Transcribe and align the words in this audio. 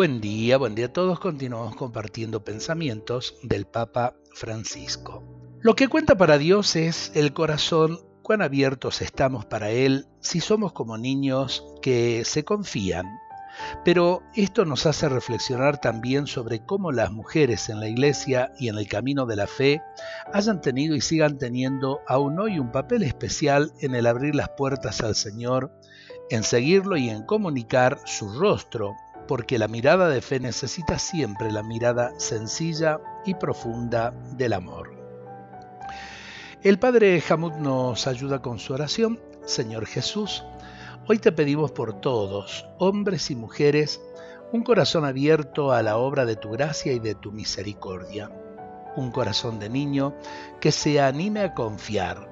Buen 0.00 0.22
día, 0.22 0.56
buen 0.56 0.74
día 0.74 0.86
a 0.86 0.92
todos. 0.94 1.20
Continuamos 1.20 1.76
compartiendo 1.76 2.42
pensamientos 2.42 3.36
del 3.42 3.66
Papa 3.66 4.14
Francisco. 4.32 5.22
Lo 5.60 5.76
que 5.76 5.88
cuenta 5.88 6.16
para 6.16 6.38
Dios 6.38 6.74
es 6.74 7.12
el 7.14 7.34
corazón, 7.34 8.00
cuán 8.22 8.40
abiertos 8.40 9.02
estamos 9.02 9.44
para 9.44 9.68
Él 9.68 10.06
si 10.20 10.40
somos 10.40 10.72
como 10.72 10.96
niños 10.96 11.66
que 11.82 12.24
se 12.24 12.46
confían. 12.46 13.04
Pero 13.84 14.22
esto 14.34 14.64
nos 14.64 14.86
hace 14.86 15.06
reflexionar 15.10 15.82
también 15.82 16.26
sobre 16.26 16.64
cómo 16.64 16.92
las 16.92 17.12
mujeres 17.12 17.68
en 17.68 17.78
la 17.78 17.88
Iglesia 17.88 18.52
y 18.58 18.68
en 18.70 18.78
el 18.78 18.88
camino 18.88 19.26
de 19.26 19.36
la 19.36 19.46
fe 19.46 19.82
hayan 20.32 20.62
tenido 20.62 20.96
y 20.96 21.02
sigan 21.02 21.36
teniendo 21.36 22.00
aún 22.08 22.40
hoy 22.40 22.58
un 22.58 22.72
papel 22.72 23.02
especial 23.02 23.74
en 23.80 23.94
el 23.94 24.06
abrir 24.06 24.34
las 24.34 24.48
puertas 24.56 25.02
al 25.02 25.14
Señor, 25.14 25.70
en 26.30 26.42
seguirlo 26.42 26.96
y 26.96 27.10
en 27.10 27.26
comunicar 27.26 28.00
su 28.06 28.32
rostro 28.40 28.96
porque 29.30 29.60
la 29.60 29.68
mirada 29.68 30.08
de 30.08 30.22
fe 30.22 30.40
necesita 30.40 30.98
siempre 30.98 31.52
la 31.52 31.62
mirada 31.62 32.18
sencilla 32.18 32.98
y 33.24 33.34
profunda 33.34 34.10
del 34.32 34.52
amor. 34.52 34.90
El 36.64 36.80
Padre 36.80 37.22
Hamud 37.28 37.52
nos 37.52 38.08
ayuda 38.08 38.42
con 38.42 38.58
su 38.58 38.72
oración. 38.72 39.20
Señor 39.44 39.86
Jesús, 39.86 40.42
hoy 41.06 41.20
te 41.20 41.30
pedimos 41.30 41.70
por 41.70 42.00
todos, 42.00 42.66
hombres 42.78 43.30
y 43.30 43.36
mujeres, 43.36 44.00
un 44.50 44.64
corazón 44.64 45.04
abierto 45.04 45.70
a 45.70 45.80
la 45.84 45.96
obra 45.96 46.24
de 46.24 46.34
tu 46.34 46.50
gracia 46.50 46.92
y 46.92 46.98
de 46.98 47.14
tu 47.14 47.30
misericordia. 47.30 48.32
Un 48.96 49.12
corazón 49.12 49.60
de 49.60 49.68
niño 49.68 50.12
que 50.60 50.72
se 50.72 51.00
anime 51.00 51.42
a 51.42 51.54
confiar, 51.54 52.29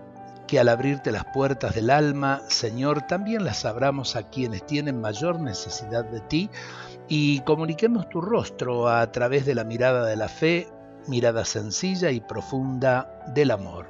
que 0.49 0.59
al 0.59 0.69
abrirte 0.69 1.13
las 1.13 1.27
puertas 1.27 1.75
del 1.75 1.91
alma, 1.91 2.41
Señor, 2.49 3.03
también 3.03 3.45
las 3.45 3.65
abramos 3.67 4.17
a 4.17 4.25
quienes 4.25 4.67
tienen 4.67 5.01
mayor 5.01 5.39
necesidad 5.39 6.07
de 6.07 6.21
ti 6.21 6.51
y 7.07 7.41
comuniquemos 7.41 8.09
tu 8.09 8.21
rostro 8.23 8.89
a 8.89 9.13
través 9.13 9.45
de 9.47 9.55
la 9.55 9.65
mirada 9.65 10.07
de 10.07 10.17
la 10.17 10.29
fe, 10.29 10.67
mirada 11.07 11.45
sencilla 11.45 12.11
y 12.11 12.21
profunda 12.21 13.23
del 13.35 13.51
amor. 13.51 13.87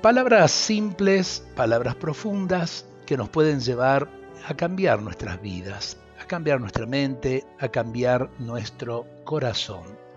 Palabras 0.00 0.52
simples, 0.52 1.46
palabras 1.54 1.94
profundas 1.94 2.86
que 3.04 3.18
nos 3.18 3.28
pueden 3.28 3.60
llevar 3.60 4.08
a 4.46 4.54
cambiar 4.54 5.02
nuestras 5.02 5.40
vidas, 5.42 5.98
a 6.18 6.24
cambiar 6.24 6.60
nuestra 6.60 6.86
mente, 6.86 7.44
a 7.58 7.68
cambiar 7.68 8.30
nuestro 8.38 9.06
corazón. 9.24 10.07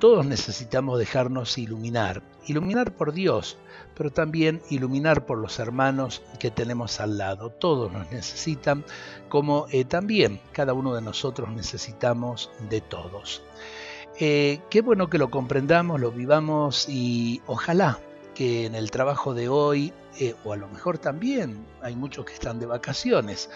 Todos 0.00 0.24
necesitamos 0.24 0.98
dejarnos 0.98 1.58
iluminar, 1.58 2.22
iluminar 2.46 2.94
por 2.96 3.12
Dios, 3.12 3.58
pero 3.94 4.10
también 4.10 4.62
iluminar 4.70 5.26
por 5.26 5.36
los 5.36 5.58
hermanos 5.58 6.22
que 6.38 6.50
tenemos 6.50 7.00
al 7.00 7.18
lado. 7.18 7.50
Todos 7.50 7.92
nos 7.92 8.10
necesitan, 8.10 8.82
como 9.28 9.66
eh, 9.70 9.84
también 9.84 10.40
cada 10.52 10.72
uno 10.72 10.94
de 10.94 11.02
nosotros 11.02 11.50
necesitamos 11.50 12.50
de 12.70 12.80
todos. 12.80 13.42
Eh, 14.18 14.60
qué 14.70 14.80
bueno 14.80 15.10
que 15.10 15.18
lo 15.18 15.30
comprendamos, 15.30 16.00
lo 16.00 16.10
vivamos 16.10 16.88
y 16.88 17.42
ojalá 17.46 17.98
que 18.34 18.66
en 18.66 18.74
el 18.74 18.90
trabajo 18.90 19.34
de 19.34 19.48
hoy, 19.48 19.92
eh, 20.18 20.34
o 20.44 20.52
a 20.52 20.56
lo 20.56 20.68
mejor 20.68 20.98
también 20.98 21.66
hay 21.82 21.96
muchos 21.96 22.24
que 22.24 22.32
están 22.32 22.58
de 22.58 22.66
vacaciones, 22.66 23.50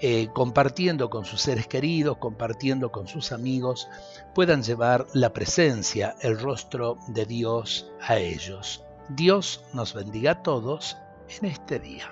eh, 0.00 0.28
compartiendo 0.32 1.10
con 1.10 1.24
sus 1.24 1.40
seres 1.40 1.66
queridos, 1.66 2.18
compartiendo 2.18 2.90
con 2.90 3.06
sus 3.06 3.32
amigos, 3.32 3.88
puedan 4.34 4.62
llevar 4.62 5.06
la 5.14 5.32
presencia, 5.32 6.16
el 6.20 6.38
rostro 6.38 6.98
de 7.08 7.26
Dios 7.26 7.90
a 8.00 8.16
ellos. 8.18 8.84
Dios 9.08 9.64
nos 9.72 9.94
bendiga 9.94 10.32
a 10.32 10.42
todos 10.42 10.96
en 11.40 11.46
este 11.46 11.78
día. 11.78 12.08